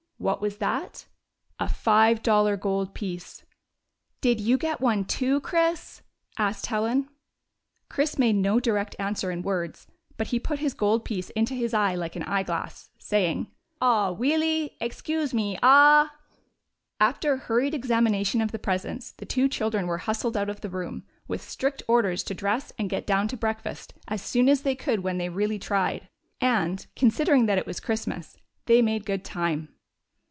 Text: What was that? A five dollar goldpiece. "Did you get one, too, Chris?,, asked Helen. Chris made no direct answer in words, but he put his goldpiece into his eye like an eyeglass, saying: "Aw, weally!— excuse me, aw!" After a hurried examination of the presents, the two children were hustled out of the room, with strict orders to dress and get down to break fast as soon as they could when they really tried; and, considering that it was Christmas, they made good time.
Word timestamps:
What 0.23 0.39
was 0.39 0.57
that? 0.57 1.07
A 1.59 1.67
five 1.67 2.21
dollar 2.21 2.55
goldpiece. 2.55 3.41
"Did 4.21 4.39
you 4.39 4.55
get 4.55 4.79
one, 4.79 5.03
too, 5.03 5.39
Chris?,, 5.41 6.03
asked 6.37 6.67
Helen. 6.67 7.09
Chris 7.89 8.19
made 8.19 8.35
no 8.35 8.59
direct 8.59 8.95
answer 8.99 9.31
in 9.31 9.41
words, 9.41 9.87
but 10.17 10.27
he 10.27 10.39
put 10.39 10.59
his 10.59 10.75
goldpiece 10.75 11.31
into 11.31 11.55
his 11.55 11.73
eye 11.73 11.95
like 11.95 12.15
an 12.15 12.21
eyeglass, 12.21 12.91
saying: 12.99 13.47
"Aw, 13.81 14.11
weally!— 14.11 14.77
excuse 14.79 15.33
me, 15.33 15.57
aw!" 15.63 16.15
After 16.99 17.33
a 17.33 17.37
hurried 17.37 17.73
examination 17.73 18.41
of 18.41 18.51
the 18.51 18.59
presents, 18.59 19.13
the 19.13 19.25
two 19.25 19.47
children 19.49 19.87
were 19.87 19.97
hustled 19.97 20.37
out 20.37 20.49
of 20.49 20.61
the 20.61 20.69
room, 20.69 21.03
with 21.27 21.41
strict 21.41 21.81
orders 21.87 22.21
to 22.25 22.35
dress 22.35 22.71
and 22.77 22.91
get 22.91 23.07
down 23.07 23.27
to 23.29 23.37
break 23.37 23.61
fast 23.61 23.95
as 24.07 24.21
soon 24.21 24.49
as 24.49 24.61
they 24.61 24.75
could 24.75 24.99
when 24.99 25.17
they 25.17 25.29
really 25.29 25.57
tried; 25.57 26.07
and, 26.39 26.85
considering 26.95 27.47
that 27.47 27.57
it 27.57 27.65
was 27.65 27.79
Christmas, 27.79 28.37
they 28.67 28.83
made 28.83 29.07
good 29.07 29.25
time. 29.25 29.69